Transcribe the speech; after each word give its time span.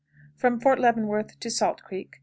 From 0.35 0.59
Fort 0.59 0.79
Leavenworth 0.79 1.37
to 1.39 1.47
2.88. 1.47 1.51
Salt 1.51 1.83
Creek. 1.83 2.15